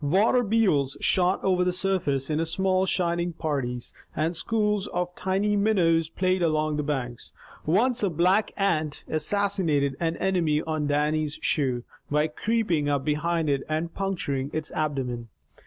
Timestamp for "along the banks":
6.41-7.31